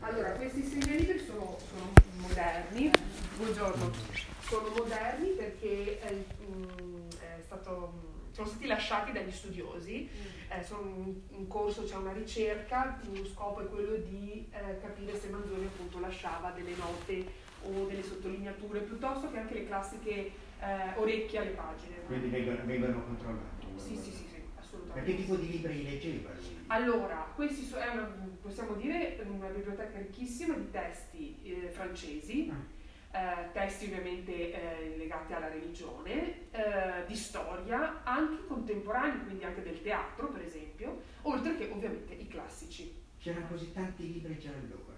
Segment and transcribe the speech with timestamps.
[0.00, 2.90] Allora, questi segnalibri sono, sono moderni,
[3.36, 3.90] buongiorno,
[4.40, 10.52] sono moderni perché è, è stato, mm, sono stati lasciati dagli studiosi, mm.
[10.52, 15.30] eh, sono in corso, c'è una ricerca, lo scopo è quello di eh, capire se
[15.30, 20.12] Manzoni appunto lasciava delle note o delle sottolineature, piuttosto che anche le classiche
[20.60, 21.96] eh, orecchie alle pagine.
[22.06, 23.66] Quindi vengono, vengono controllati?
[23.76, 24.27] Sì, sì, sì, sì,
[24.68, 25.00] assolutamente.
[25.00, 26.56] Ma che tipo di libri leggeva lui?
[26.68, 33.18] Allora, questi so, è una, possiamo dire una biblioteca ricchissima di testi eh, francesi, ah.
[33.18, 39.80] eh, testi ovviamente eh, legati alla religione, eh, di storia, anche contemporanei, quindi anche del
[39.80, 42.94] teatro per esempio, oltre che ovviamente i classici.
[43.18, 44.96] C'erano così tanti libri già allora?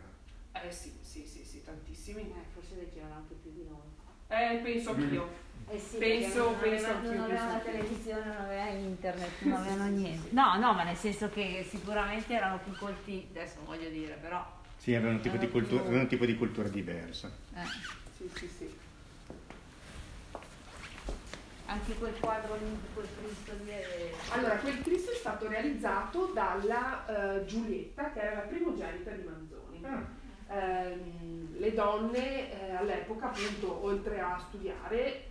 [0.53, 2.23] Eh sì, sì, sì, sì tantissimi.
[2.23, 3.89] Eh, forse leggevano anche più di noi.
[4.29, 5.49] Eh, penso anch'io.
[5.73, 9.87] Eh sì, penso, non penso aveva, non aveva la televisione, non aveva internet, non avevano
[9.87, 10.29] niente.
[10.33, 14.45] No, no, ma nel senso che sicuramente erano più colti, adesso non voglio dire, però...
[14.77, 15.97] Sì, avevano un tipo, di cultura, più...
[15.97, 17.31] un tipo di cultura diversa.
[17.55, 17.63] Eh.
[18.17, 18.79] Sì, sì, sì.
[21.67, 24.11] Anche quel quadro lì, quel Cristo lì è...
[24.31, 29.85] Allora, quel Cristo è stato realizzato dalla uh, Giulietta, che era la primogenita di Manzoni.
[29.85, 30.19] Ah
[30.51, 35.30] ehm, le donne eh, all'epoca appunto oltre a studiare,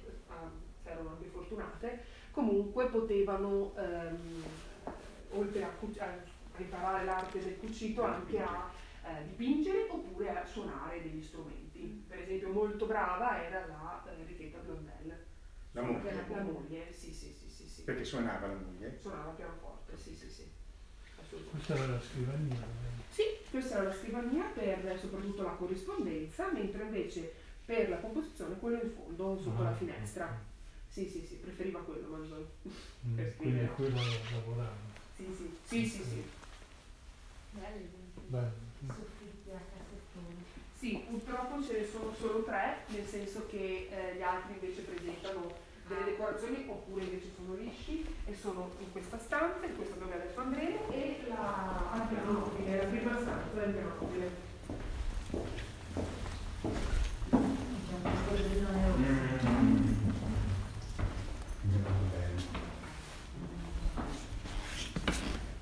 [1.50, 4.44] fortunate, comunque potevano ehm,
[5.31, 8.72] oltre a, a, imparare l'arte del cucito anche a
[9.03, 12.05] eh, dipingere oppure a suonare degli strumenti.
[12.08, 15.25] Per esempio molto brava era la eh, Enrichetta Blondel.
[15.72, 16.25] La moglie?
[16.27, 17.83] La moglie, sì, sì, sì, sì, sì.
[17.83, 18.97] Perché suonava la moglie?
[19.00, 20.47] Suonava pianoforte, sì, sì, sì.
[21.52, 22.58] Questa era la scrivania.
[23.09, 27.33] Sì, questa era la scrivania per soprattutto la corrispondenza, mentre invece
[27.66, 30.48] per la composizione quello in fondo sotto ah, la finestra.
[30.89, 32.45] Sì, sì, sì, preferiva quello Manzoni.
[33.07, 33.99] Mm, per quindi quello
[34.31, 34.75] lavorava.
[35.15, 36.23] Sì, sì, sì, sì, sì.
[38.27, 38.51] Bello.
[38.87, 40.35] Soffitti a cassettone.
[40.77, 45.67] Sì, purtroppo ce ne sono solo tre, nel senso che eh, gli altri invece presentano
[45.87, 50.39] delle decorazioni oppure invece sono lisci e sono in questa stanza, in questa dove adesso
[50.39, 54.47] andremo e la, al piano nobile, la prima stanza del piano nobile.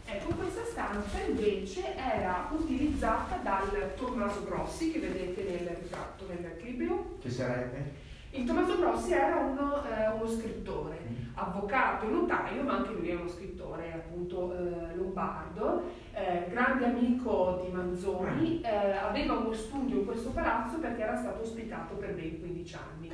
[0.06, 7.17] Ecco, questa stanza invece era utilizzata dal Tommaso Grossi, che vedete nel ritratto nel clibio.
[7.22, 8.06] Che sarebbe?
[8.31, 11.00] Il Tommaso Grossi era uno, eh, uno, scrittore,
[11.36, 15.84] avvocato, notaio, ma anche lui è uno scrittore appunto eh, lombardo,
[16.14, 21.42] eh, grande amico di Manzoni, eh, aveva uno studio in questo palazzo perché era stato
[21.44, 23.12] ospitato per ben 15 anni.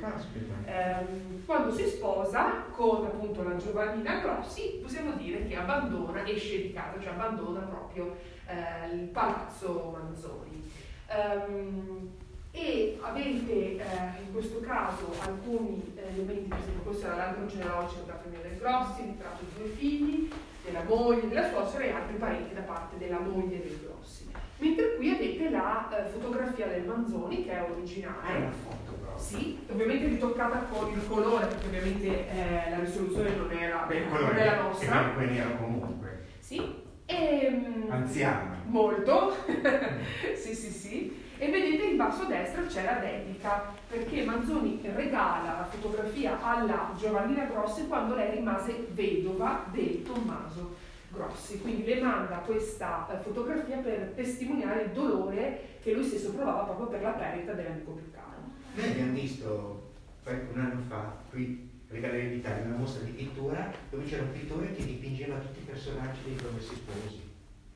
[0.64, 6.72] Ehm, quando si sposa con appunto la Giovannina Grossi, possiamo dire che abbandona, esce di
[6.72, 10.62] casa, cioè abbandona proprio eh, il palazzo Manzoni.
[11.06, 12.22] Um,
[12.56, 13.80] e avete eh,
[14.24, 18.58] in questo caso alcuni eh, elementi, per esempio questo era l'albero genealogico da famiglia del
[18.58, 20.30] Grossi, ritratto di due figli,
[20.64, 24.30] della moglie, della suocera e altri parenti da parte della moglie del Grossi.
[24.58, 28.28] Mentre qui avete la eh, fotografia del Manzoni che è originale.
[28.28, 29.18] È una foto però.
[29.18, 34.36] Sì, ovviamente ritoccata con il colore, perché ovviamente eh, la risoluzione non era, Beh, non
[34.36, 35.12] era nostra.
[35.18, 36.26] Che nero comunque.
[36.38, 36.82] Sì.
[37.04, 38.62] E, ehm, Anziana.
[38.66, 39.34] Molto.
[40.36, 41.22] sì, sì, sì.
[41.36, 46.92] E vedete in basso a destra c'è la dedica, perché Manzoni regala la fotografia alla
[46.96, 50.76] Giovannina Grossi quando lei rimase vedova del Tommaso
[51.10, 51.60] Grossi.
[51.60, 56.86] Quindi le manda questa eh, fotografia per testimoniare il dolore che lui stesso provava proprio
[56.86, 58.42] per la perdita dell'amico più caro.
[58.74, 59.92] Noi abbiamo visto
[60.24, 64.72] un anno fa qui alle Gallerie d'Italia una mostra di pittura dove c'era un pittore
[64.72, 67.23] che dipingeva tutti i personaggi dei promessi sposi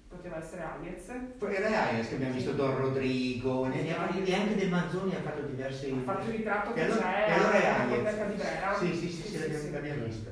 [0.09, 1.09] poteva essere Hayez.
[1.09, 5.91] Era Hayez che abbiamo visto Don Rodrigo, ne, anche del Manzoni ha fatto diversi...
[5.91, 8.27] Ha fatto il ritratto che allora, c'è allora è Hayez.
[8.27, 8.77] di Brera.
[8.77, 9.71] Sì, sì, sì, sì, sì, l'abbiamo, sì.
[9.71, 10.31] l'abbiamo visto.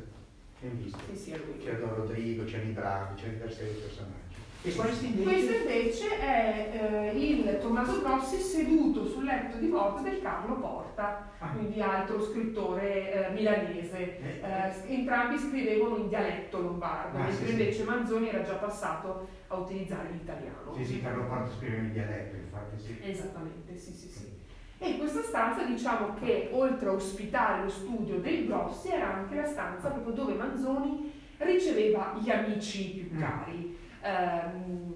[0.60, 0.98] visto.
[1.12, 4.25] Sì, sì, c'era Don Rodrigo, c'era i Bravi, c'erano diversi personaggi.
[4.62, 5.22] E questo invece?
[5.22, 11.30] questo invece è eh, il Tommaso Grossi seduto sul letto di morte del Carlo Porta,
[11.38, 11.50] ah.
[11.50, 14.18] quindi altro scrittore eh, milanese.
[14.18, 17.82] Eh, eh entrambi scrivevano in dialetto lombardo, ah, mentre sì, invece sì.
[17.84, 20.74] Manzoni era già passato a utilizzare l'italiano.
[20.74, 22.98] Sì, sì, Carlo Porta scriveva in dialetto, infatti sì.
[23.02, 24.34] Esattamente, sì, sì, sì.
[24.78, 29.46] E questa stanza diciamo che oltre a ospitare lo studio del Grossi era anche la
[29.46, 33.20] stanza proprio dove Manzoni riceveva gli amici più mm.
[33.20, 33.56] cari.
[33.56, 34.94] Mm ehm,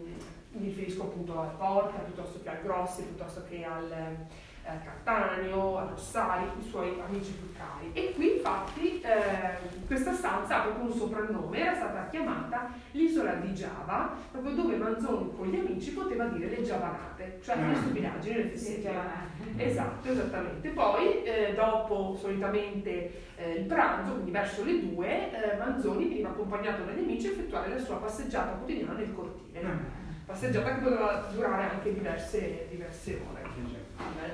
[0.53, 4.27] mi riferisco appunto al Porta piuttosto che al Grossi, piuttosto che al,
[4.73, 7.91] eh, Cattaneo, a Rossari, i suoi amici più cari.
[7.93, 13.55] E qui infatti eh, questa stanza ha proprio un soprannome, era stata chiamata l'isola di
[13.55, 17.77] Giava, proprio dove Manzoni con gli amici poteva dire le giavanate, cioè le Ah.
[17.77, 19.29] stupidaggini, le fesserie.
[19.57, 20.69] Esatto, esattamente.
[20.71, 26.83] Poi, eh, dopo solitamente eh, il pranzo, quindi verso le due, eh, Manzoni veniva accompagnato
[26.85, 29.61] dagli amici a effettuare la sua passeggiata quotidiana nel cortile.
[29.63, 29.99] Ah.
[30.27, 33.40] Passeggiata che poteva durare anche diverse, diverse ore.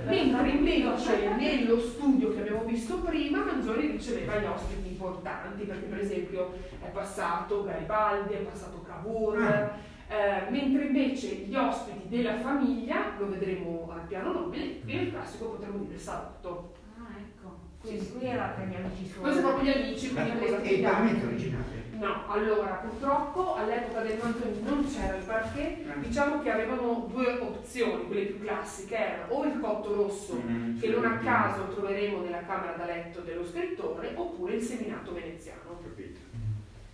[0.04, 5.86] Mentre invece cioè, nello studio che abbiamo visto prima, Manzoni riceveva gli ospiti importanti, perché
[5.86, 10.14] per esempio è passato Garibaldi, è passato Cavour, Ah.
[10.14, 15.46] eh, mentre invece gli ospiti della famiglia, lo vedremo al piano nobile, qui nel classico
[15.46, 16.72] potremmo dire salotto.
[16.98, 17.58] Ah, ecco.
[17.80, 19.22] Quindi qui era per gli amici suoi.
[19.22, 20.30] Questi sono proprio gli amici, quindi
[20.62, 21.84] E il pagamento originale?
[21.98, 28.06] No, allora purtroppo all'epoca del Manzoni non c'era il parquet, diciamo che avevano due opzioni,
[28.06, 30.78] quelle più classiche, erano o il cotto rosso Mm-hmm.
[30.78, 35.60] che non a caso troveremo nella camera da letto dello scrittore, oppure il seminato veneziano.
[35.82, 36.18] Capito.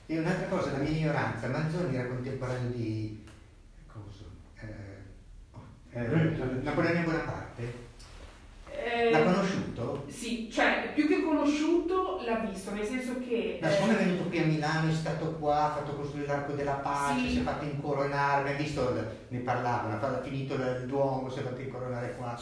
[0.07, 3.25] E un'altra cosa, la mia ignoranza, Manzoni era contemporaneo di...
[3.87, 4.25] Cosa?
[4.61, 4.75] Eh,
[5.53, 5.61] oh,
[5.91, 7.91] eh, Napoleone Bonaparte?
[8.85, 10.05] Eh, L'ha conosciuto?
[10.09, 13.59] Sì, cioè più che conosciuto l'ha visto, nel senso che...
[13.61, 16.53] Da eh, siccome è venuto qui a Milano, è stato qua, ha fatto costruire l'arco
[16.53, 17.29] della pace, Sì.
[17.31, 18.95] si è fatto incoronare, abbiamo visto,
[19.29, 22.37] ne parlavano, ha finito il Duomo, si è fatto incoronare qua.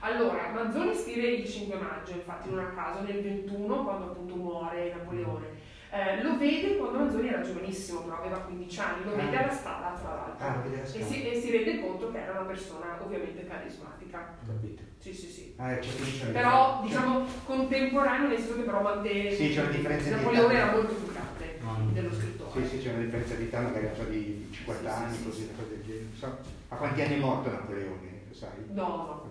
[0.00, 4.94] Allora, Manzoni scrive il 5 maggio, infatti non a caso, nel 21, quando appunto muore
[4.94, 5.46] Napoleone.
[5.90, 9.98] Eh, lo vede quando Manzoni era giovanissimo, però aveva 15 anni, lo vede alla scala
[10.00, 10.46] tra l'altro.
[10.46, 14.34] Ah, E si, e si rende conto che era una persona ovviamente carismatica.
[14.46, 14.87] Capito.
[15.12, 15.52] Sì, sì, sì.
[15.56, 16.32] Ah, c'è 15 anni.
[16.32, 19.32] Però diciamo contemporaneo, nel senso che però mantenne.
[19.34, 20.62] Sì, c'è una differenza di Napoleone età.
[20.62, 21.26] era molto più grande
[21.68, 21.92] Mm.
[21.92, 22.50] dello scrittore.
[22.62, 25.48] Sì, sì, c'è una differenza di età, magari già di 50 Sì, anni, sì, così,
[25.54, 26.04] cosa del genere.
[26.04, 26.38] non so.
[26.68, 28.48] A quanti anni è morto Napoleone, lo sai?
[28.72, 29.24] No, no,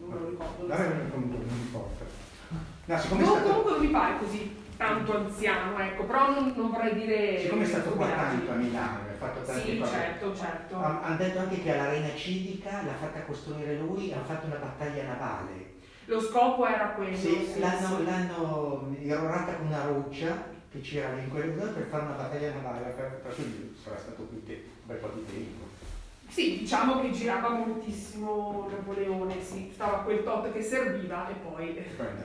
[0.00, 0.66] non me lo ricordo.
[0.66, 2.04] Vabbè, comunque non importa.
[2.86, 6.70] No, siccome No, stato, comunque non mi pare così tanto anziano, ecco, però non, non
[6.70, 7.38] vorrei dire.
[7.40, 9.90] siccome è stato qua tanto a Milano, fatto tante Sì, cose.
[9.90, 10.76] certo, certo.
[10.76, 15.04] Ha- Hanno detto anche che all'arena civica l'ha fatta costruire lui, hanno fatto una battaglia
[15.04, 15.72] navale.
[16.06, 17.16] Lo scopo era quello.
[17.16, 18.04] Sì, sì, l'hanno, sì.
[18.04, 22.90] l'hanno irrorata con una roccia che c'era in quelle zone per fare una battaglia navale,
[22.90, 25.72] per, per cui sarà stato qui te- un bel po' di tempo.
[26.28, 31.84] Sì, diciamo che girava moltissimo Napoleone, sì, stava quel tot che serviva e poi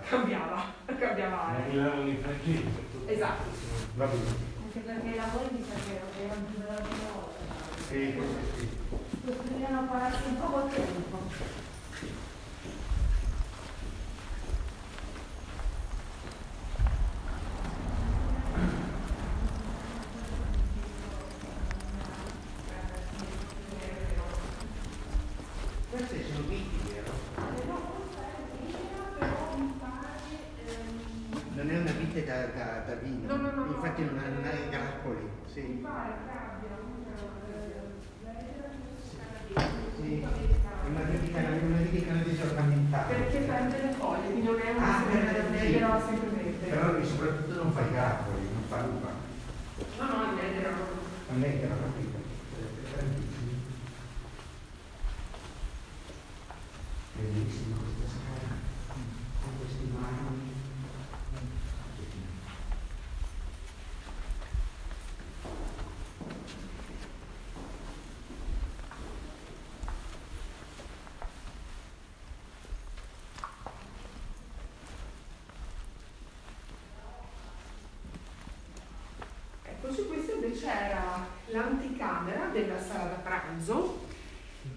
[0.09, 0.63] cambiava,
[0.97, 1.53] cambiava
[2.91, 3.11] tutto.
[3.11, 3.43] Esatto.
[3.95, 4.48] Va bene.
[4.89, 7.43] Perché i lavori mi sa che erano più della prima volta.
[7.89, 8.67] Sì, questo sì.
[9.23, 11.17] Costruivano palazzi in poco tempo.
[25.91, 27.09] Queste sono viti, vero?
[32.19, 33.27] Vite da, da, da vino.
[33.27, 33.71] No, no, no, no.
[33.75, 35.29] Infatti non ha, non ha i grappoli.
[35.45, 35.61] Sì.
[35.61, 37.15] Mi pare che abbia una,
[39.95, 40.27] Sì.
[40.89, 43.13] Una vitica, una vitica disornamentale.
[43.13, 46.67] perché prende le foglie, quindi non è una Ah, però sempre verde.
[46.67, 49.11] Però soprattutto non fa i grappoli, non fa l'uva.
[49.99, 50.67] No, no, è verde.
[51.29, 52.17] Non è l'ho capito.
[57.15, 58.55] Bellissima questa scala,
[59.41, 60.57] con questi marmi.
[79.81, 79.93] Ecco,
[80.59, 84.07] su questo invece era l'anticamera della sala da pranzo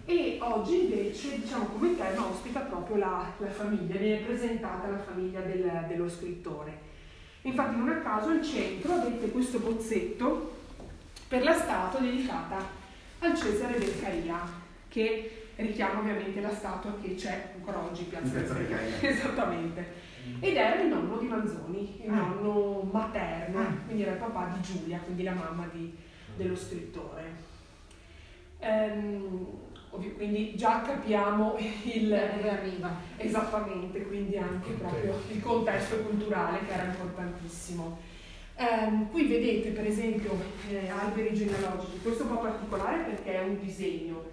[0.05, 5.41] e oggi invece, diciamo come tema, ospita proprio la, la famiglia, viene presentata la famiglia
[5.41, 6.91] del- dello scrittore.
[7.43, 10.61] Infatti non a caso al centro avete questo bozzetto
[11.27, 12.59] per la statua dedicata
[13.19, 14.41] al Cesare Beccaria,
[14.89, 18.39] che richiama ovviamente la statua che c'è ancora oggi in Piazza.
[18.39, 18.77] Beccaria.
[19.01, 20.11] Esattamente.
[20.41, 22.15] Ed era il nonno di Manzoni, il Ah.
[22.15, 23.75] nonno materno, Ah.
[23.87, 25.93] quindi era il papà di Giulia, quindi la mamma di-
[26.37, 27.51] dello scrittore.
[28.61, 29.47] Ehm,
[29.91, 31.57] ovvi- quindi già capiamo
[31.93, 32.91] il, Da dove arriva?
[33.17, 37.99] Esattamente, quindi anche proprio il contesto culturale che era importantissimo.
[38.57, 40.39] Ehm, qui vedete per esempio
[40.71, 44.25] eh, alberi genealogici, questo è un po' particolare perché è un disegno,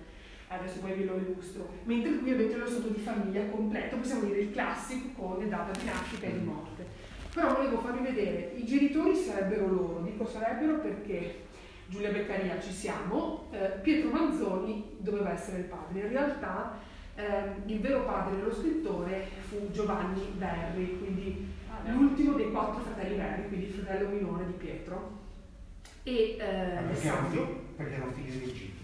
[0.49, 4.39] adesso poi ve lo illustro, mentre qui avete lo stato di famiglia completo, possiamo dire
[4.39, 6.85] il classico con data di nascita e di morte.
[7.33, 11.45] Però volevo farvi vedere, i genitori sarebbero loro, dico sarebbero perché
[11.87, 16.87] Giulia Beccaria ci siamo, eh, Pietro Manzoni doveva essere il padre, in realtà
[17.19, 21.47] Ehm, il vero padre dello scrittore fu Giovanni Verri, quindi
[21.87, 25.17] l'ultimo dei quattro fratelli Verri, quindi il fratello minore di Pietro.
[26.03, 27.67] E eh, Alessandro.
[27.75, 28.78] Perché erano figli legittimi.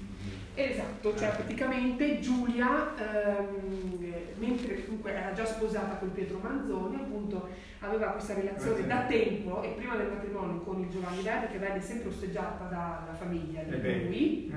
[0.58, 8.08] Esatto, cioè praticamente Giulia, ehm, mentre comunque era già sposata con Pietro Manzoni, appunto aveva
[8.12, 12.10] questa relazione da tempo e prima del matrimonio con il Giovanni Verdi che venne sempre
[12.10, 14.54] osteggiata dalla famiglia di lui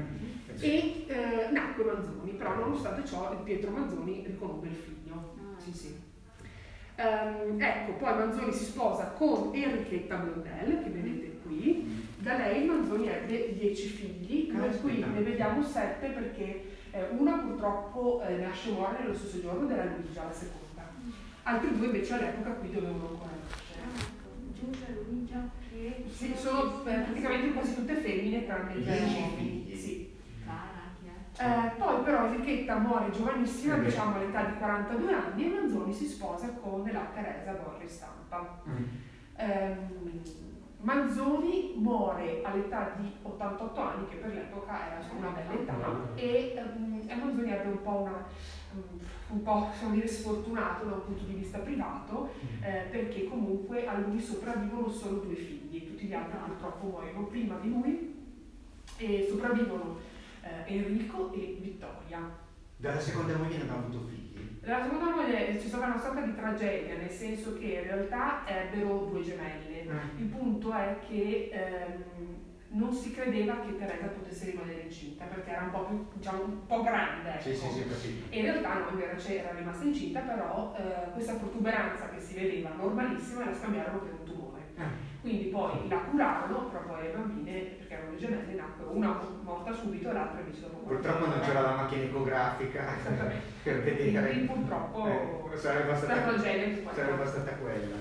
[0.60, 5.34] e eh, nacque Manzoni, però nonostante ciò Pietro Manzoni riconobbe il figlio.
[5.58, 6.06] Sì, sì.
[6.96, 13.08] Um, ecco, poi Manzoni si sposa con Enrichetta Blondel, che vedete qui, da lei Manzoni
[13.08, 18.72] ebbe dieci figli, noi qui ne vediamo sette perché eh, una purtroppo eh, nasce e
[18.72, 20.66] muore nello stesso giorno della Luigia, la seconda.
[21.44, 24.16] Altri due invece all'epoca qui dovevano ancora nascere.
[24.58, 26.04] Giulia, Luigia, che...
[26.12, 29.36] Sì, sono eh, praticamente quasi tutte femmine tranne il Dieci uomo.
[29.36, 29.76] figli.
[29.76, 30.16] Sì.
[30.44, 36.06] Cara, Eh, poi però Enrichetta muore giovanissima, diciamo all'età di 42 anni, e Manzoni si
[36.06, 38.60] sposa con la Teresa Borri Stampa.
[39.36, 40.47] Ehm,
[40.80, 45.74] Manzoni muore all'età di 88 anni, che per l'epoca era una bella età,
[46.14, 46.54] e,
[47.06, 48.24] e Manzoni ebbe un po' una
[48.74, 48.98] mm,
[49.30, 52.30] un po' dire sfortunato da un punto di vista privato,
[52.60, 57.56] eh, perché comunque a lui sopravvivono solo due figli, tutti gli altri purtroppo muoiono prima
[57.58, 58.14] di lui
[58.96, 59.98] e sopravvivono
[60.42, 62.46] eh, Enrico e Vittoria.
[62.80, 64.60] Dalla seconda moglie non ha avuto figli.
[64.60, 69.08] La seconda moglie c'è stata una sorta di tragedia, nel senso che in realtà ebbero
[69.10, 69.82] due gemelle.
[69.84, 70.18] Mm.
[70.18, 72.04] Il punto è che ehm,
[72.68, 76.66] non si credeva che Teresa potesse rimanere incinta perché era un po' più, diciamo, un
[76.66, 77.30] po' grande.
[77.30, 77.42] Ecco.
[77.42, 78.22] Sì, sì, sì.
[78.28, 82.70] E in realtà no, invece era rimasta incinta, però eh, questa protuberanza che si vedeva
[82.76, 84.60] normalissima la scambiarono per un tumore.
[84.76, 84.90] Ah.
[85.28, 89.74] Quindi poi la curarono, però poi le bambine, perché erano le gemelle, nacquero una morta
[89.74, 92.82] subito e l'altra invece dopo Purtroppo non c'era la macchina ecografica
[93.62, 94.30] per vedere.
[94.30, 96.38] Quindi purtroppo Eh, sarebbe stata,
[96.94, 97.96] sarebbe stata quella.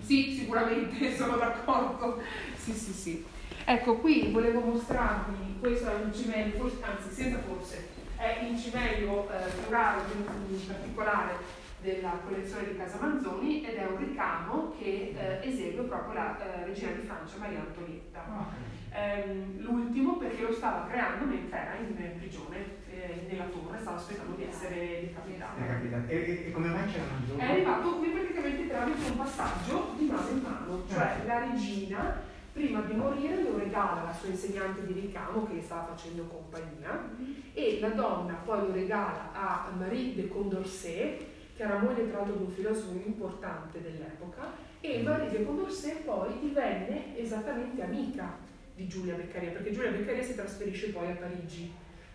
[0.00, 2.20] Sì, sicuramente, sono d'accordo.
[2.54, 3.26] Sì, sì, sì.
[3.64, 9.30] Ecco, qui volevo mostrarvi, questo è un cimelio, forse, anzi senza forse, è il cimelio
[9.30, 11.36] eh, florale in, in particolare
[11.82, 16.64] della collezione di Casa Manzoni ed è un ricamo che eh, esegue proprio la eh,
[16.66, 18.68] regina di Francia Maria Antonietta.
[18.92, 24.34] Ehm, l'ultimo perché lo stava creando mentre era in prigione eh, nella torre, stava aspettando
[24.34, 25.60] di essere decapitato.
[25.60, 26.10] capitato.
[26.10, 27.40] E, e- come mai c'era Manzoni?
[27.40, 32.80] È arrivato qui praticamente tramite un passaggio di mano in mano, cioè la regina prima
[32.80, 37.08] di morire lo regala alla sua insegnante di ricamo che stava facendo compagnia
[37.54, 42.36] e la donna poi lo regala a Marie de Condorcet che era moglie tra l'altro
[42.36, 48.38] di un filosofo importante dell'epoca e Marie Condorcet poi divenne esattamente amica
[48.74, 51.70] di Giulia Beccaria perché Giulia Beccaria si trasferisce poi a Parigi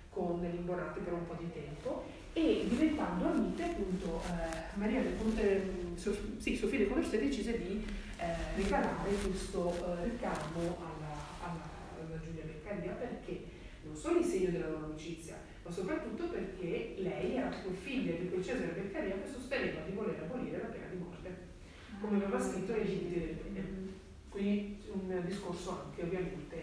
[0.10, 5.38] con Limbonati per un po' di tempo e diventando amiche appunto eh, Maria de Con-
[5.38, 7.86] ehm, Sof- sì, Sofia de Condorcet decise di
[8.18, 8.24] eh,
[8.56, 11.70] regalare questo eh, ricamo alla, alla-
[12.04, 13.44] alla Giulia Beccaria perché
[13.84, 15.36] non solo in segno della loro amicizia
[15.66, 20.22] ma soprattutto perché lei era poi figlia di quel Cesare Beccaria che sosteneva di voler
[20.22, 21.54] abolire la pena di morte
[22.00, 23.94] come aveva scritto nei limiti del bene
[24.30, 26.56] quindi un discorso anche ovviamente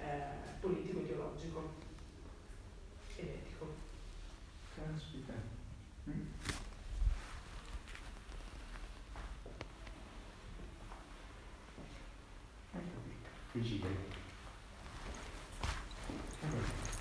[0.00, 1.74] eh, politico ideologico
[3.16, 3.74] ed etico
[4.74, 5.32] Caspita.
[6.08, 6.26] Mm.
[12.72, 12.98] Capito.
[13.52, 13.86] Vigile.
[16.42, 16.94] Allora.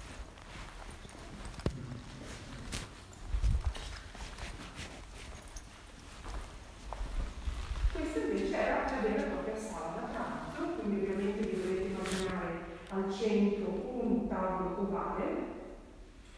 [7.92, 12.60] Questa invece era la vera e propria sala da pranzo, quindi ovviamente vi dovete immaginare
[12.90, 15.56] al centro un tavolo ovale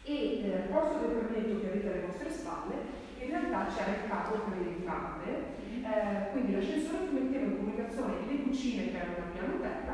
[0.04, 2.74] e eh, posto del gabinetto che avete alle vostre spalle,
[3.20, 5.44] in realtà c'era il capo come entrate,
[5.84, 9.88] eh, quindi l'ascensore che metteva in comunicazione le cucine che erano al piano terra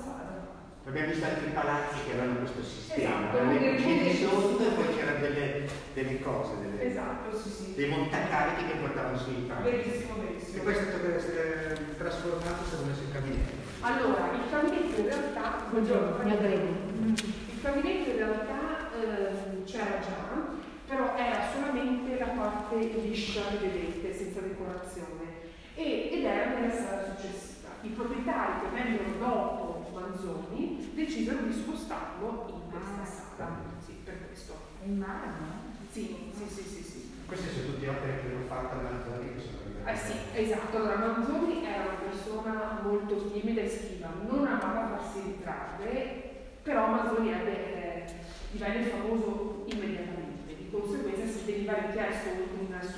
[0.00, 0.48] e pranzo.
[0.86, 5.18] Abbiamo visto altri palazzi che avevano questo sistema, Esatto, le cucine sotto e poi c'erano
[5.20, 7.74] delle, delle cose, delle- Esatto, sì, sì.
[7.74, 9.70] dei montacarichi che portavano sui pranzi.
[9.70, 10.62] Verissimo, E verissimo.
[10.64, 13.52] poi è stato eh, trasformato, stato messo in gabinetto.
[13.80, 16.72] Allora, il gabinetto in realtà, buongiorno, Mi aggrego.
[17.04, 24.16] Il gabinetto in realtà ehm, c'era già, però era solamente la parte liscia che vedete,
[24.16, 27.68] senza decorazione, e- ed era nella sala successiva.
[27.82, 29.79] I proprietari che vennero dopo
[30.10, 34.54] Manzoni decisero di spostarlo in questa sala, sì, per questo.
[34.82, 35.68] In mano?
[35.90, 37.10] Sì, sì, sì, sì, sì.
[37.26, 40.76] Queste sono tutte opere che ho fatto a Manzoni che sono Eh sì, esatto.
[40.76, 47.30] Allora, Manzoni era una persona molto timida e schiva, non amava farsi ritrarre, però Manzoni
[47.30, 48.14] ebbe, eh,
[48.50, 52.30] divenne famoso immediatamente, di conseguenza si veniva richiesto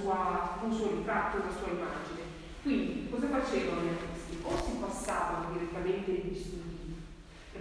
[0.03, 2.21] sua, un suo ritratto, una sua immagine.
[2.63, 4.39] Quindi cosa facevano gli artisti?
[4.43, 6.72] O si passavano direttamente gli studi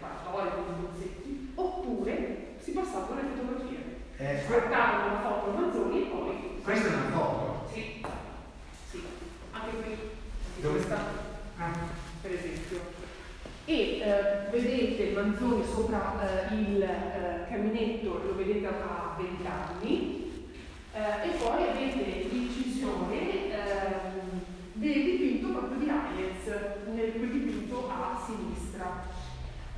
[0.02, 3.80] preparatori con i bozzetti, oppure si passavano le fotografie.
[4.18, 6.62] Eh, Scattavano la foto Manzoni e poi...
[6.64, 7.70] Questa è una foto.
[7.72, 8.04] Sì,
[8.90, 9.04] sì.
[9.52, 10.76] Anche qui, anche Dove?
[10.76, 11.72] questa, Ah,
[12.22, 12.80] per esempio.
[13.66, 20.50] E eh, vedete Manzoni sopra eh, il eh, caminetto, lo vedete a 20 anni,
[20.94, 24.42] eh, e poi avete l'incisione ehm,
[24.74, 26.48] del dipinto proprio di Hayez,
[26.94, 29.20] nel quel dipinto a sinistra.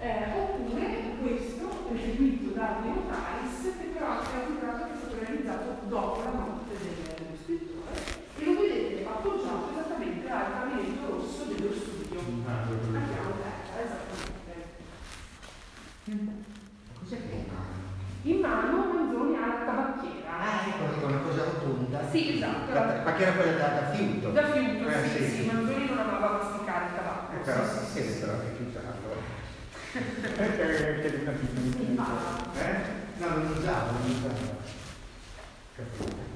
[0.03, 5.15] Eh, oppure questo eseguito da Dino Taris, che però è un ritratto che è stato
[5.23, 7.95] realizzato dopo la morte del, dello scrittore,
[8.35, 12.19] e lo vedete appoggiato esattamente al caminetto rosso dello studio.
[12.43, 14.51] Ah, A piano terra, esattamente.
[16.99, 17.71] Cos'è che è in mano?
[18.23, 20.31] In mano Manzoni ha la tabacchiera.
[20.35, 22.09] Ah, ecco, ecco, una cosa rotonda.
[22.11, 22.73] Sì, esatto.
[22.73, 24.31] La- Ma che era quella da, da fiuto?
[24.31, 27.31] Da fiuto, Eh, sì, sì, Manzoni non amava masticare il tabacco.
[27.35, 28.19] Eh, però sì, si sì, sì.
[28.19, 28.51] però che
[29.93, 31.41] chiusato.
[31.77, 32.51] Si fa.
[32.55, 32.77] Eh?
[33.17, 34.61] No, non usavo, non usavo.
[35.75, 36.31] Capito.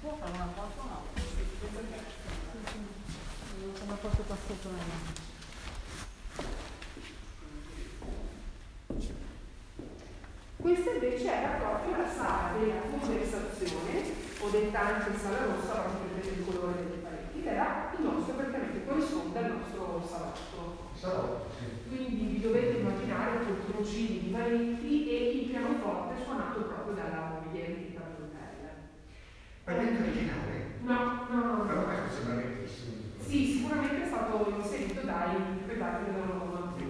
[0.00, 1.00] Può fare una foto o no?
[3.60, 5.20] Non sono foto qua sopra.
[10.62, 13.98] Questa invece era proprio la sala della conversazione,
[14.38, 18.04] o detta anche sala rossa, proprio per vedere il colore delle pareti, ed era il
[18.04, 20.90] nostro praticamente corrisponde al nostro salotto.
[20.94, 21.66] Solo, sì.
[21.88, 28.02] Quindi vi dovete immaginare poltroncini di valenti e il pianoforte suonato proprio dalla moglie Rita
[28.14, 28.70] Brunel.
[29.64, 30.78] Parente originale.
[30.82, 31.86] No, no, no, Però no.
[31.86, 32.92] questo sembra vecchissimo.
[33.18, 33.66] Sì,
[34.32, 36.40] stato inserito dai interpretati che loro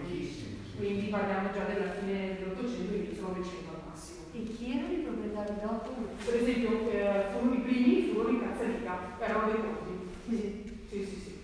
[0.07, 0.61] sì.
[0.77, 4.21] Quindi parliamo già della fine dell'Ottocento, inizio Novecento al massimo.
[4.33, 5.91] E chi erano i proprietari dopo?
[6.25, 9.93] Per esempio, eh, furono i primi, furono i Cazzarica, erano dei conti.
[10.29, 10.71] Sì.
[10.89, 11.39] Sì, sì, sì.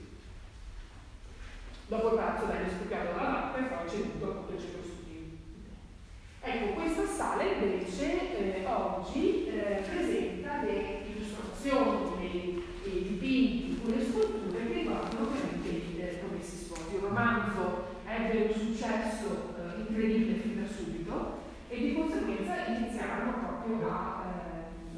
[1.89, 5.39] Dopo il palazzo venne scoppiato dalla mappa e poi ceduto appunto il centro studi.
[6.41, 14.67] Ecco, questa sala invece eh, oggi eh, presenta le illustrazioni, le- i dipinti, le sculture
[14.67, 16.95] che riguardano ovviamente i eh, promessi sposi.
[16.95, 23.91] Il romanzo ebbe un successo eh, incredibile fin da subito e di conseguenza iniziarono proprio
[23.91, 24.25] a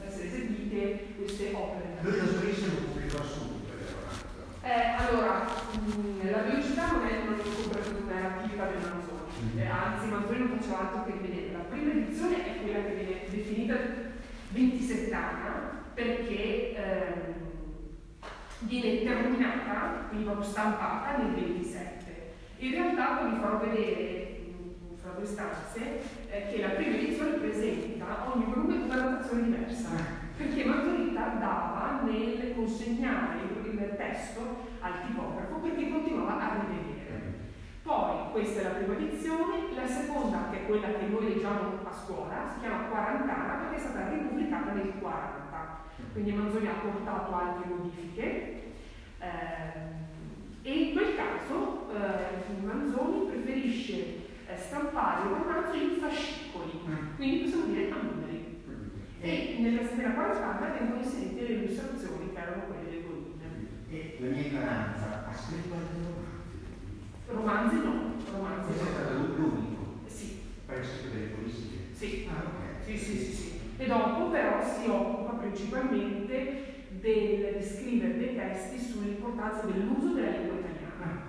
[0.02, 1.98] eh, essere eseguite queste opere.
[2.00, 4.28] Lui lo scrisse e lo pubblicò subito il romanzo.
[4.62, 9.56] Eh, allora, mh, la velocità non è, non è, non è la tipica del Manzoni,
[9.56, 11.52] Eh, anzi Manzoni non faceva altro che vedere.
[11.52, 13.76] La prima edizione è quella che viene definita
[14.50, 15.38] 27 anni
[15.94, 17.34] perché ehm,
[18.60, 22.32] viene terminata, quindi proprio stampata nel 27.
[22.58, 27.32] In realtà poi vi farò vedere mh, fra due stanze eh, che la prima edizione
[27.32, 29.88] presenta ogni volume una datazione diversa
[30.36, 37.48] perché Margherita dava nel consegnare il il testo al tipografo perché continuava a rivedere.
[37.82, 41.92] Poi, questa è la prima edizione, la seconda, che è quella che noi leggiamo a
[41.92, 45.78] scuola, si chiama Quarantana perché è stata ripubblicata nel 40.
[46.12, 48.59] Quindi Manzoni ha portato altre modifiche.
[49.20, 49.88] Ehm,
[50.62, 53.94] e in quel caso eh, Manzoni preferisce
[54.46, 56.80] eh, stampare il romanzo in fascicoli,
[57.16, 58.48] quindi possiamo dire a numeri.
[59.22, 63.28] E nella settimana quarantana vengono inserite le illustrazioni che erano quelle delle colline.
[63.90, 66.58] E la mia ignoranza ha scritto altri romanzi.
[67.28, 69.26] Romanzi no, romanzi Questo è stato no.
[69.36, 69.84] l'unico.
[70.06, 71.78] Sì, ha scritto delle poesie.
[71.92, 72.84] sì, Ah, ok.
[72.84, 73.50] sì, sì, sì, sì.
[73.76, 76.69] E dopo però si occupa principalmente
[77.00, 81.28] del descrivere dei testi sull'importanza dell'uso della lingua italiana.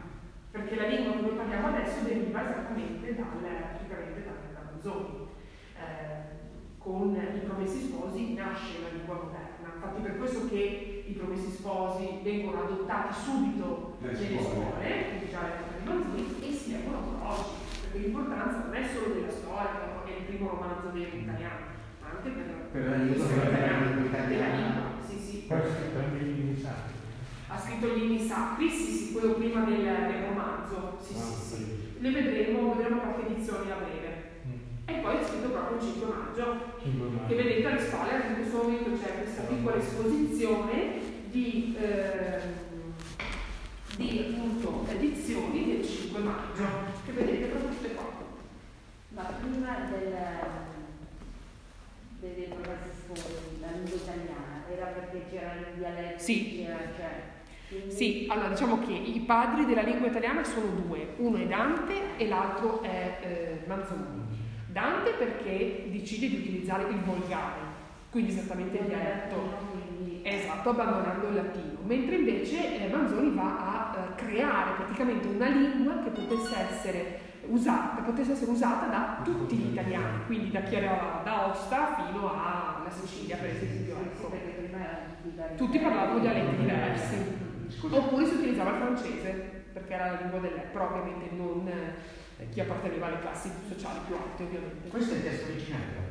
[0.51, 5.27] Perché la lingua che noi parliamo adesso deriva esattamente dal, praticamente da, da Manzoni.
[5.75, 6.39] Eh,
[6.77, 9.73] con i promessi sposi nasce la lingua moderna.
[9.75, 15.29] Infatti per questo che i promessi sposi vengono adottati subito Nelle scuole.
[15.29, 15.41] già
[15.77, 17.49] di Manzoni, e si leggono ancora oggi.
[17.81, 21.65] Perché l'importanza non è solo della storia, è il primo romanzo italiano,
[22.01, 24.60] ma anche per, Per la lingua, italiana,
[27.47, 30.97] Ha scritto gli inni sacri, sì, sì, quello prima del, del romanzo.
[31.01, 31.93] Sì, sì, sì.
[31.99, 34.29] Le vedremo, vedremo qualche edizione a breve.
[34.85, 36.55] E poi ha scritto proprio il 5 maggio,
[37.27, 42.41] che vedete alle spalle anche in questo momento c'è questa piccola esposizione di, ehm,
[43.95, 46.63] di appunto edizioni del 5 maggio,
[47.05, 48.09] che vedete proprio tutte qua.
[49.09, 50.15] Ma prima del,
[52.19, 56.23] dei promessi sposi, la lingua italiana, era perché c'erano i dialetti.
[56.23, 56.63] Sì.
[56.63, 57.09] c'era, cioè,
[57.69, 62.17] quindi- Sì, allora diciamo che i padri della lingua italiana sono due, uno è Dante
[62.17, 64.19] e l'altro è eh, Manzoni.
[64.67, 67.59] Dante perché decide di utilizzare il volgare,
[68.09, 69.79] quindi esattamente il dialetto.
[70.23, 75.97] Esatto, abbandonando il latino, mentre invece eh, Manzoni va a eh, creare praticamente una lingua
[76.03, 81.21] che potesse essere usata, potesse essere usata da tutti gli italiani, quindi da chi era
[81.23, 83.95] da Aosta fino alla Sicilia per esempio.
[85.55, 87.49] tutti parlavano dialetti diversi.
[87.89, 92.59] Oppure si utilizzava il francese, perché era la lingua dell'epoca, però ovviamente non eh, chi
[92.59, 94.89] apparteneva alle classi sociali più alte ovviamente.
[94.89, 96.09] questo è il testo originale.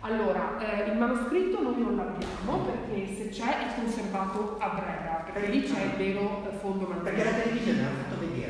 [0.00, 5.48] Allora, eh, il manoscritto noi non l'abbiamo perché se c'è è conservato a Brera, perché
[5.50, 8.47] lì c'è il vero fondo Perché la televisione ha fatto vedere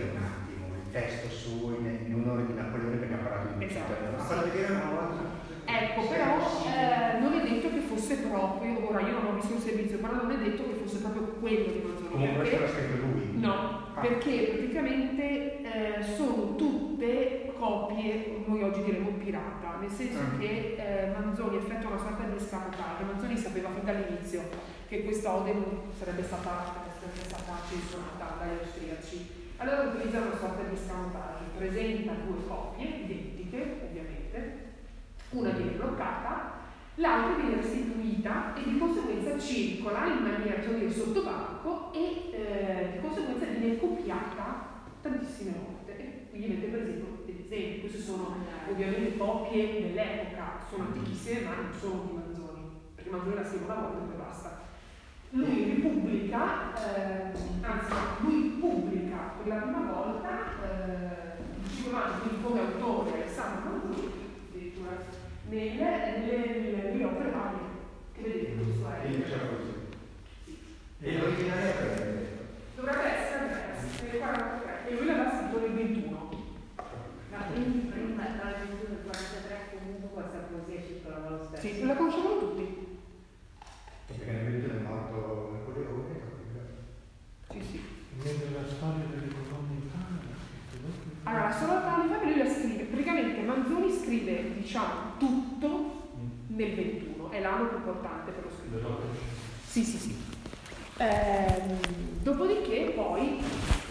[0.90, 3.92] testo suo in, in onore di Napoleone perché ha parlato di Esatto.
[4.16, 5.22] Ha fatto vedere una volta.
[5.70, 9.60] Ecco, però eh, non è detto che fosse proprio, ora io non ho visto il
[9.60, 12.08] servizio, però non è detto che fosse proprio quello di Manzoni.
[12.08, 13.38] Comunque perché- questo l'ha scritto lui.
[13.38, 13.52] No,
[13.94, 14.00] Ah.
[14.00, 20.40] perché praticamente eh, sono tutte copie, noi oggi diremo pirata, nel senso Mm.
[20.40, 23.04] che eh, Manzoni effettua una sorta di escamotaggio.
[23.04, 24.42] Manzoni sapeva fin dall'inizio
[24.88, 29.37] che questa ode non sarebbe stata, sarebbe stata censurata dagli austriaci.
[29.60, 34.66] Allora utilizza una sorta di escamotaggio, presenta due copie identiche, ovviamente,
[35.30, 36.52] una viene bloccata,
[36.94, 43.00] l'altra viene restituita e di conseguenza circola in maniera cioè sotto banco e eh, di
[43.00, 45.98] conseguenza viene copiata tantissime volte.
[45.98, 48.36] E quindi mette per esempio degli esempi, queste sono
[48.70, 53.74] ovviamente copie dell'epoca, sono antichissime ma non sono di Manzoni, perché Manzoni la scrive una
[53.74, 54.66] volta e poi basta.
[55.30, 58.47] Lui ripubblica, eh, anzi lui
[59.48, 60.28] per la prima volta
[60.62, 64.12] eh, il Ciclovano, quindi come autore Alessandro Manzoni,
[64.50, 64.90] addirittura
[65.48, 67.58] nelle, nelle, nelle opere varie
[68.12, 69.06] che vedete questo è.
[69.06, 69.72] E faceva così.
[71.00, 72.26] E l'originale è
[72.76, 73.46] Dovrebbe essere
[74.02, 76.28] nel 43, e lui l'aveva scritto nel 21.
[77.30, 81.66] Ma quindi prima tra il 21 e il 43 comunque questa poesia circolava lo stesso.
[81.66, 82.98] Sì, la conoscevano tutti.
[84.06, 86.17] Perché nel periodo è morto Napoleone.
[88.24, 90.34] La storia delle colonne italiane,
[91.22, 96.08] Allora, la storia della famiglia lui la scrive, praticamente Manzoni scrive, diciamo, tutto
[96.48, 99.04] nel 21, è l'anno più importante per lo scrittore.
[99.64, 100.16] Sì, sì, sì.
[100.96, 101.78] Ehm,
[102.22, 103.38] dopodiché poi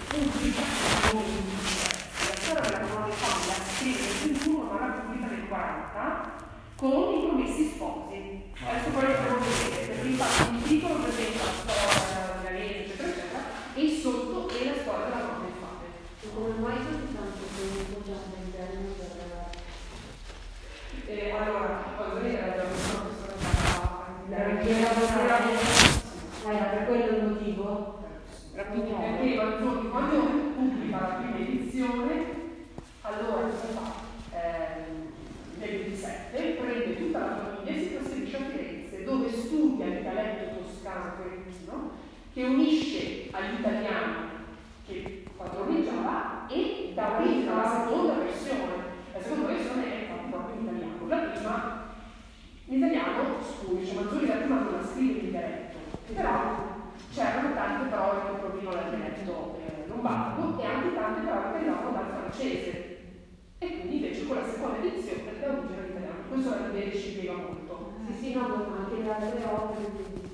[0.07, 7.13] pubblica la storia della colonna Italia scrive nel 21 ma la pubblica nel 40 con
[7.13, 8.51] i promessi sposi.
[8.59, 13.41] Adesso poi lo vedere, perché infatti il titolo presenta la storia milanese, eccetera, eccetera,
[13.75, 15.89] e sotto è la storia della colonna Italia.
[16.33, 19.15] Come mai così tanto tempo già all'interno per...
[21.09, 22.65] Eh, allora, Manzoni era
[24.27, 24.69] Perché
[26.45, 27.99] era per quello il motivo?
[28.53, 30.19] Perché Manzoni quando
[30.55, 32.25] pubblica la prima edizione,
[33.01, 33.93] allora cosa fa?
[34.35, 35.13] Ehm,
[35.59, 40.59] nel 27 prende tutta la famiglia e si trasferisce a Firenze, dove studia il dialetto
[40.59, 41.91] toscano fiorentino,
[42.33, 44.25] che unisce all'italiano
[44.85, 48.95] che padroneggiava e dà origine alla seconda versione.
[49.13, 51.07] La seconda versione è fatta proprio in italiano.
[51.07, 51.87] La prima,
[53.17, 55.77] l'italiano, scusi, Manzoni la prima non la scrive in dialetto,
[56.13, 56.31] però
[57.13, 61.91] c'erano tante parole che provenivano dal dialetto eh, lombardo e anche tante parole che arrivavano
[61.91, 62.97] dal francese.
[63.59, 66.29] E quindi invece con la seconda edizione da origine all'italiano.
[66.29, 67.93] Questo la Ribera ci spiega molto.
[68.05, 70.25] Sì, sì, no, anche le altre opere.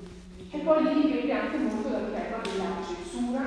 [0.50, 3.43] E poi lì dipende anche molto dal tema della censura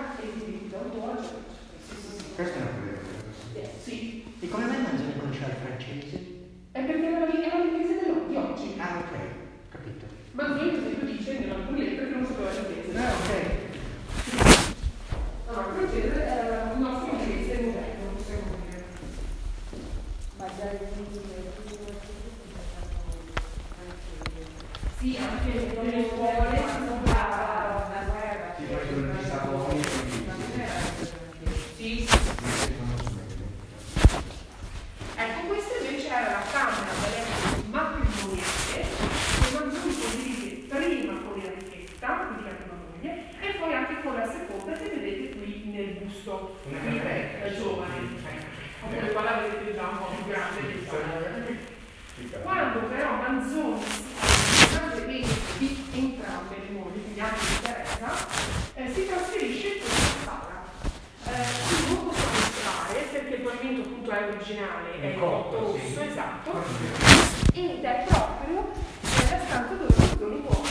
[67.65, 70.69] ed è proprio nella stanza dove Manzoni muore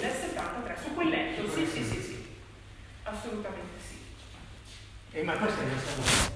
[0.00, 2.26] del 73, su quel letto, sì, sì, sì, sì,
[3.02, 3.96] assolutamente sì.
[5.18, 6.32] Eh, ma questa è la sua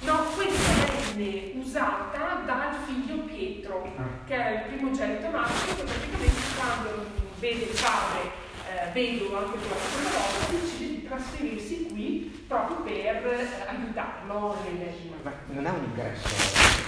[0.00, 0.72] No, questa
[1.14, 4.26] venne usata dal figlio Pietro, ah.
[4.26, 7.06] che era il primogenito maschio, che praticamente quando
[7.38, 8.30] vede il padre
[8.66, 14.32] eh, vedono anche per la seconda volta, decide di trasferirsi qui proprio per eh, aiutarlo.
[14.32, 14.56] No?
[15.22, 16.81] Ma non è un ingresso.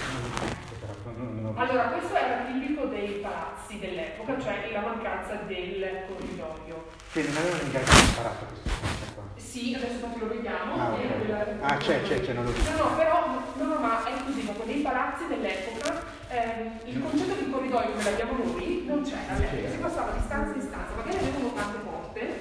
[4.25, 6.85] Dell'epoca, cioè la mancanza del corridoio.
[7.11, 9.23] Quindi non ingresso separato questa stanza qua.
[9.35, 10.73] Sì, adesso proprio lo vediamo.
[10.81, 10.99] Ah, ok.
[10.99, 12.69] è quella- Ah, c'è, c'è, c'è, non lo vedo.
[12.71, 17.01] No, no, però, no, no, ma è così, ma con dei palazzi dell'epoca ehm, il
[17.01, 20.93] concetto di corridoio come l'abbiamo noi non c'era all'epoca, si passava di stanza in stanza,
[20.95, 22.39] magari avevano tante porte,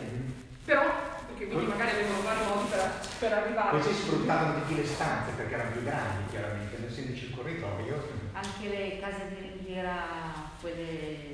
[0.65, 0.83] però,
[1.29, 3.79] perché quindi magari avevano vari modi per, per arrivare.
[3.79, 8.09] Così sfruttavano di più le stanze perché erano più grandi, chiaramente, non essendoci il corridoio.
[8.33, 9.95] Anche le case di rinviera,
[10.61, 11.34] quelle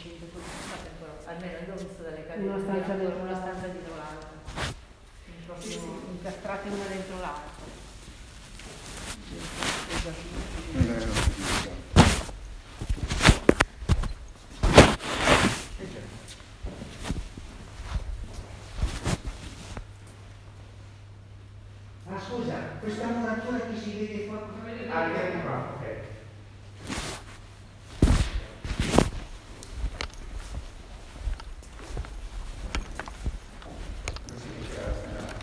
[0.00, 3.18] dell'Ottocento, quelle sono state ancora, almeno io ho visto delle case Una di stanza dentro
[3.20, 3.50] una l'altra.
[3.50, 4.28] stanza dietro l'altra.
[5.24, 5.88] Quindi Proprio Sì, sì.
[6.10, 7.58] incastrate una dentro l'altra.
[22.08, 24.48] Ah scusa, questa muratura che si vede qua.
[24.92, 25.86] Ah, è qua, ok.
[34.28, 35.34] Non si dice la strada.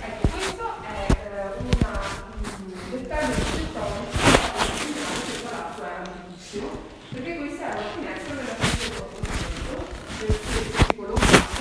[0.00, 1.92] Ecco, questo è eh, una,
[2.56, 4.10] un dettaglio architettonico
[5.26, 6.68] che tra l'altro era bellissimo,
[7.12, 9.84] perché questa era una finestra della fine del 800,
[10.18, 10.34] del
[10.72, 11.54] secolo IV,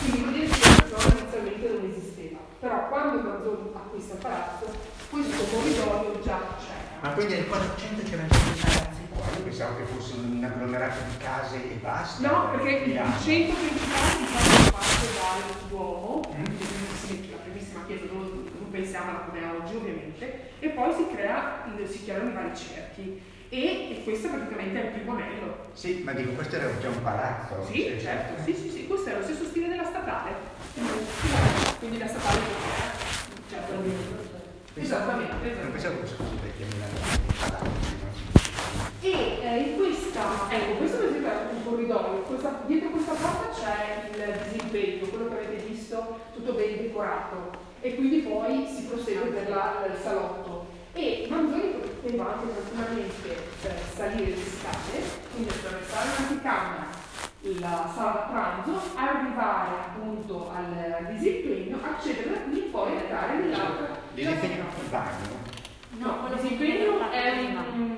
[0.00, 4.64] quindi vuol dire che la zona inizialmente non esisteva, però quando Manzoni acquista il palazzo,
[5.10, 6.80] questo corridoio già c'era.
[7.02, 9.24] Ma quindi nel 400 c'erano dei palazzi qua?
[9.36, 12.28] Io pensavo che fosse un agglomerato di case e basta.
[12.30, 13.20] No, perché il Milano.
[13.20, 16.44] centro principale diciamo parte dal Duomo, Mm.
[17.06, 20.94] quindi la primissima chiesa, non, non pensiamola come è oggi ovviamente, e poi
[21.86, 23.22] si creano i vari cerchi.
[23.48, 25.56] E, e questo praticamente è il primo anello.
[25.74, 27.66] Sì, ma dico, questo era già un palazzo.
[27.70, 30.30] Sì, certo, sì, sì, sì, questo è lo stesso stile della statale.
[31.78, 33.72] Quindi la statale che certo.
[34.74, 35.66] Esattamente, Non esattamente.
[35.70, 37.80] pensavo fosse così perché Milano
[39.02, 39.10] E
[39.42, 44.08] eh, in questa, ecco, questo per esempio è un corridoio, questa- dietro questa porta c'è
[44.08, 47.50] il disimpegno, quello che avete visto, tutto ben decorato,
[47.82, 50.41] e quindi poi si prosegue per la- il salotto.
[50.94, 53.28] E Manzoni poteva anche tranquillamente
[53.62, 55.00] eh, salire le scale,
[55.32, 56.86] quindi attraversare l'anticamera,
[57.60, 60.66] la sala da pranzo, arrivare appunto al,
[60.98, 63.88] al disimpegno, accedere da qui e poi entrare nell'altra.
[64.12, 65.50] Disimpegno il bagno.
[65.98, 67.40] No, il disimpegno è
[67.74, 67.96] un,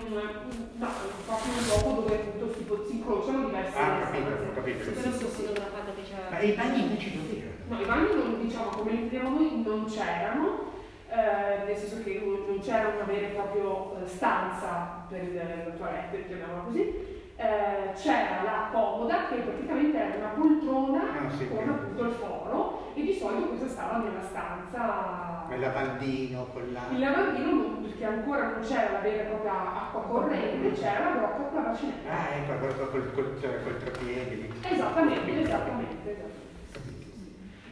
[0.76, 0.88] no,
[1.26, 4.44] proprio un luogo dove appunto si, si incrociano diverse Ah, capito, stanze.
[4.48, 4.84] ho capito.
[5.02, 6.28] Non so se dove la fatta che c'era.
[6.30, 7.54] Ma i bagni invece dove erano?
[7.68, 10.72] No, i bagni non, diciamo come li vediamo noi non c'erano,
[11.14, 16.26] eh, nel senso che non c'era una vera e propria eh, stanza per il- toilette,
[16.26, 17.12] chiamiamola così.
[17.36, 21.68] Eh, c'era la comoda che praticamente era una poltrona Ah, sì, con sì.
[21.68, 26.80] appunto il foro e di solito questa stava nella stanza Il lavandino con la...
[26.90, 31.42] il lavandino perché ancora non c'era la vera e propria acqua corrente, c'era la brocca
[31.42, 32.10] con la bacinetta.
[32.10, 34.48] Ah, ecco, quello col, col, col, col trapiede.
[34.70, 36.42] Esattamente, esattamente, esattamente.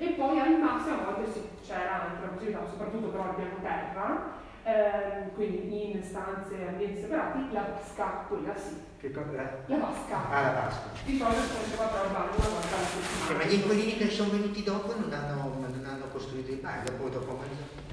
[0.03, 1.31] E poi al massimo a volte
[1.65, 4.33] c'era anche la possibilità, soprattutto però al piano terra,
[4.65, 9.31] ehm, quindi in stanze, ambienti separati, la vasca, quella sì, Che cosa?
[9.31, 9.47] La...
[9.67, 10.17] la vasca.
[10.29, 10.87] Ah, la vasca.
[11.05, 13.39] Di solito si faceva però il bagno una volta alla Eh, settimana.
[13.39, 17.09] ma gli inquilini che sono venuti dopo non hanno, non hanno costruito il bagno, dopo,
[17.09, 17.39] dopo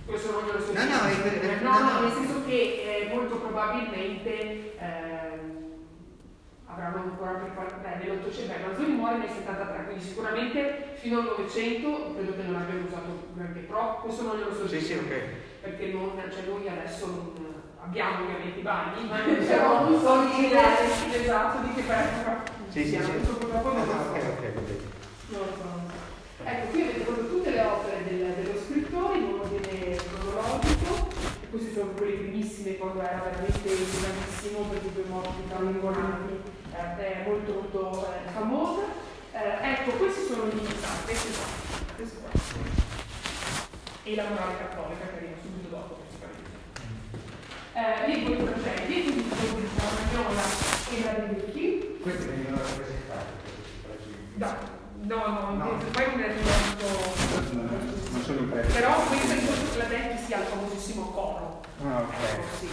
[0.07, 1.99] Questo non glielo so No, no, è per- no, no, no, no.
[2.01, 5.18] nel senso che eh, molto probabilmente ehm,
[6.85, 10.59] avranno ancora per fare, beh, nell'Ottocento, beh, Manzoni muore nel 73, quindi sicuramente
[10.95, 14.77] fino al Novecento credo che non abbiano usato granché, però questo non glielo so Sì,
[14.77, 14.85] dire.
[14.85, 15.13] sì, ok.
[15.61, 20.59] Perché non, cioè noi adesso non abbiamo ovviamente i bagni, ma Però non so dire-
[21.11, 23.11] esatto di che epoca Sì, sì, siamo, sì.
[23.27, 24.09] purtroppo non No, lo no, so.
[24.09, 24.87] ok, ok, va bene.
[25.29, 26.07] Non lo so, non lo so.
[26.43, 29.97] Ecco, qui avete proprio tutte le opere del- dello scrittore in ordine
[31.49, 35.69] queste sono quelle primissime quando era veramente grandissimo, per i morti Carlo
[36.97, 38.83] è molto molto eh, famosa.
[39.31, 42.29] Eh, ecco, questi sono gli iniziati, questi qua, questi qua.
[44.03, 46.09] E la morale cattolica che arriva subito dopo questo
[47.73, 50.41] eh, lì voi tragedie, quindi quello di Romagnola
[50.89, 53.31] e la De Lucchi, Questi vengono rappresentati,
[53.83, 54.78] fragili.
[55.01, 55.77] No, no, no.
[55.91, 56.85] Poi non è rimasto.
[58.11, 58.73] Non sono impresso.
[58.73, 61.61] Però qui penso che la Detti sia il famosissimo coro.
[61.83, 62.13] Ah, ok.
[62.13, 62.67] Eh, sì,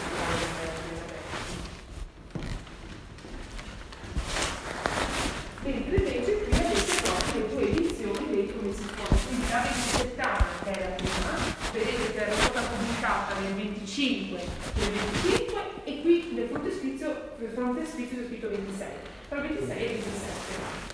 [5.63, 9.17] Mentre invece qui avete proprio le due edizioni dei come si può.
[9.27, 11.31] Quindi la 2070 che è la prima,
[11.73, 14.39] vedete che era stata pubblicata nel 25
[14.75, 18.89] nel 25 e qui nel frontespizio, nel frontespizio è scritto 26,
[19.29, 20.86] tra 26 e 27.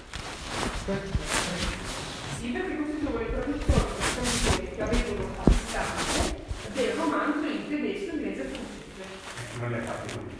[0.85, 6.42] Sì, perché questi sono i traduzioni francesi che avevano acquistato
[6.75, 9.61] del romanzo in tedesco, in inglese e francese.
[9.61, 10.33] Non le ha fatte lui?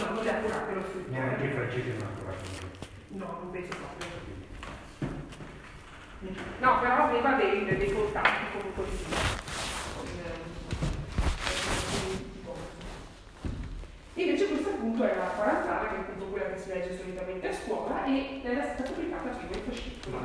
[0.00, 1.10] No, non le ha curate lo stesso.
[1.10, 2.42] Neanche i francesi non ha curate
[3.10, 4.06] No, non penso proprio.
[6.58, 8.84] No, però aveva dei, dei contatti comunque
[14.14, 15.67] eh, Invece questo appunto era 40
[16.78, 20.18] legge solitamente a scuola e era stata pubblicata prima in fascicolo.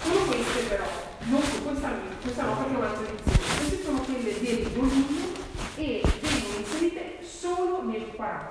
[0.00, 0.84] Sono queste però,
[1.24, 1.90] non su questa,
[2.22, 5.18] questa no perché non ha edizione, queste sono quelle del volume
[5.76, 8.48] e vengono inserite solo nel 40.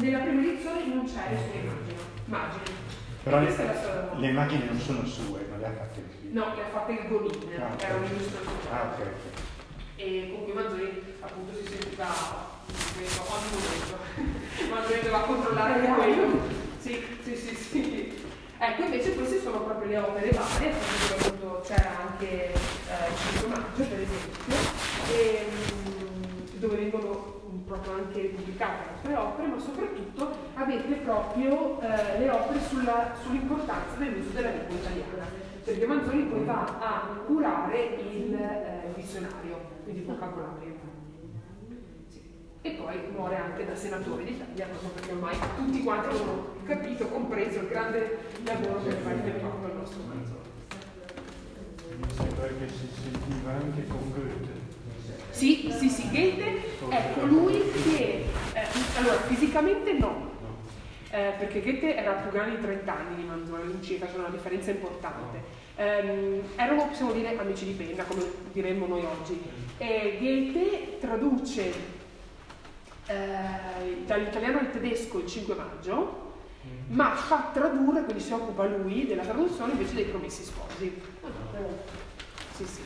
[0.00, 1.94] Nella prima edizione non c'è nessuna immagine.
[2.26, 2.94] immagine.
[3.22, 6.32] Però le, le immagini non sono sue, ma le ha fatte lui.
[6.32, 8.70] No, le ha fatte il Gonin, Ah, era un illustratore.
[8.70, 9.06] Ah, ok.
[9.96, 12.04] E con cui Manzoni appunto si sentiva
[12.96, 14.74] questo ogni momento.
[14.74, 16.40] Manzoni doveva controllare anche quello.
[16.78, 18.24] Sì, sì, sì, sì.
[18.58, 23.82] Ecco, invece queste sono proprio le opere varie, appunto c'era anche eh, il 5 maggio,
[23.84, 24.56] per esempio,
[25.12, 27.34] e, mm, dove vengono
[27.66, 34.30] proprio anche pubblicate altre opere, ma soprattutto avete proprio eh, le opere sulla- sull'importanza dell'uso
[34.30, 35.26] della lingua italiana,
[35.64, 37.78] perché Manzoni poi va a curare
[38.10, 40.74] il eh, dizionario, quindi il vocabolario.
[42.66, 47.60] E poi muore anche da senatore d'Italia, proprio perché ormai tutti quanti hanno capito, compreso
[47.60, 50.40] il grande lavoro che fa il nostro Manzoni.
[51.96, 54.64] Mi sembra che si sentiva anche con Goethe.
[55.30, 58.24] Sì, sì, sì, Goethe è colui che,
[58.54, 60.30] eh, allora, fisicamente no,
[61.10, 64.72] eh, perché Goethe era più grande di 30 anni di Manzoni, all'incirca, c'è una differenza
[64.72, 65.40] importante.
[65.76, 69.40] Ehm, erano, possiamo dire, amici di penna, come diremmo noi oggi.
[69.78, 71.95] E Goethe traduce
[73.06, 76.24] eh, dall'italiano al tedesco il 5 maggio,
[76.88, 81.02] ma fa tradurre, quindi si occupa lui della traduzione invece dei promessi sposi.
[82.56, 82.80] Sì, sì.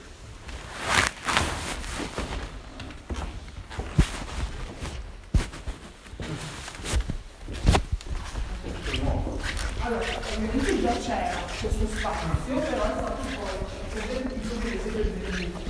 [9.82, 15.68] Allora, ovviamente già c'era questo spazio, però è stato poi convertito in prese del benvenuto.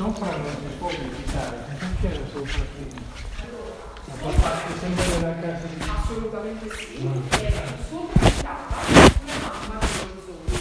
[0.00, 3.02] Sopra non si può visitare, perché era sopra prima?
[4.06, 5.76] Ma fa parte sempre della casa di...
[5.78, 7.06] Assolutamente sì.
[7.38, 7.52] E
[7.86, 8.80] sopra stava
[9.20, 9.78] una mamma.
[9.78, 10.56] Eh,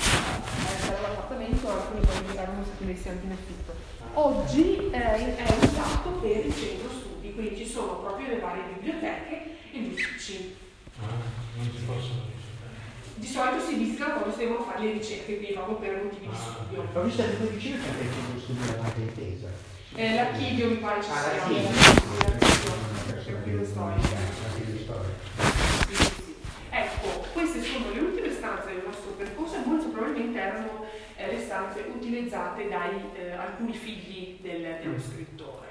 [0.82, 3.74] c'era l'appartamento, alcuni poi erano stati messi anche in affitto.
[4.16, 9.56] Oggi eh, è usato per il centro studi, quindi ci sono proprio le varie biblioteche
[9.72, 10.54] e gli uffici.
[11.00, 12.39] non si possono.
[13.20, 16.32] Di solito si visitano quando si devono fare le ricerche, quindi proprio per motivi di
[16.32, 16.38] Ah.
[16.38, 16.88] studio.
[16.94, 19.48] Ho visto che poi vicino c'è anche il centro studio della Intesa.
[19.96, 21.32] Eh, L'archivio mi pare ci Ah, sia.
[21.34, 21.70] l'archivio.
[23.08, 24.08] L'archivio storico.
[24.44, 24.78] L'archivio.
[26.72, 30.86] Ecco, queste sono le ultime stanze del nostro percorso e molto probabilmente erano
[31.18, 35.68] eh, le stanze utilizzate dai eh, alcuni figli del- dello scrittore.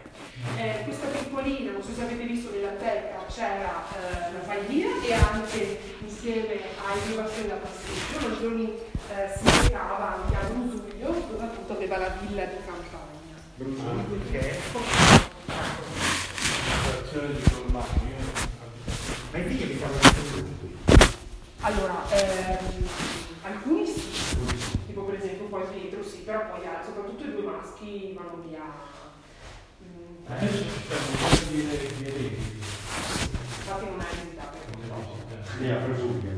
[0.56, 5.12] Eh, questa piccolina, non so se avete visto nella teca, c'era eh, la faglina e
[5.14, 5.78] anche
[6.18, 11.98] insieme ai rivassi della pasticcio, Manzoni eh, si recava anche a Rusuglio, dove appunto aveva
[11.98, 13.36] la villa di campagna.
[14.30, 14.58] Che è...
[16.82, 18.46] Stazione di Colmano, io non ho
[19.30, 20.00] Ma i figli abitavano.
[21.60, 22.88] Allora, ehm,
[23.42, 24.02] alcuni sì,
[24.86, 28.64] tipo per esempio poi Pietro sì, però poi ah, soprattutto i due maschi vanno via.
[29.84, 32.60] Mm, stanno per dire eredi.
[33.60, 34.27] Infatti non è
[35.58, 36.30] Lì a Prosuglia.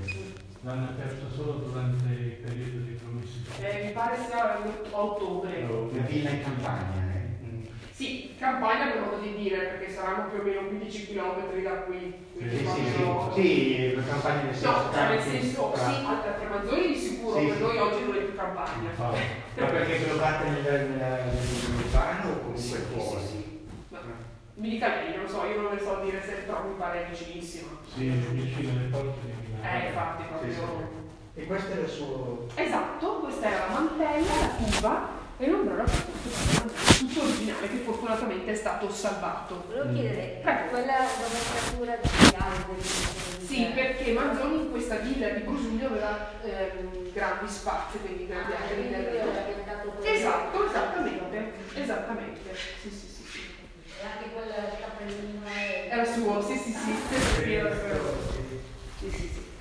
[0.63, 3.43] L'hanno aperto solo durante il periodo di promessi.
[3.61, 4.59] Eh, mi pare sia
[4.91, 5.63] ottobre.
[5.63, 7.45] Una villa in campagna, eh.
[7.45, 7.63] Mm.
[7.93, 12.15] Sì, campagna per modo di dire, perché saranno più o meno 15 km da qui.
[12.39, 16.05] Sì, sì, proprio- sì, sì, la campagna nel senso No, cioè nel senso, tra- sì,
[16.07, 17.63] a Tremazzoni di sicuro, Sì, per sì.
[17.63, 18.91] noi oggi non è più campagna.
[18.97, 23.40] Ma perché ve lo fate nel, nel, nell'urbano o Sì, comunque sì, fuori?
[24.61, 27.07] Mi dica lei, non lo so, io non le so dire se però mi pare
[27.11, 27.69] vicinissimo.
[27.95, 29.75] Sì, vicino alle porte di Milano.
[29.75, 30.53] Eh, infatti, proprio.
[30.53, 31.41] Sì, sì.
[31.41, 32.47] E questo era il suo...
[32.55, 35.09] Esatto, questa era la mantella, la tuba
[35.39, 36.69] e l'ombrello
[37.01, 39.65] tutto originale che fortunatamente è stato salvato.
[39.69, 40.69] Volevo chiedere, Prego.
[40.71, 42.83] quella nomenclatura di alberi?
[42.83, 48.57] Sì, perché Manzoni in questa villa di Brusuglio aveva ehm, grandi spazi, quindi grandi Ah,
[48.63, 50.05] alberi quello.
[50.05, 52.55] Esatto, esattamente, esattamente.
[52.83, 53.41] Sì, sì, sì, sì.
[54.01, 55.00] E anche quel cappellino è...
[55.91, 57.99] Era suo, sì, sì, sì, era suo.
[59.01, 59.60] Sì, sì, sì.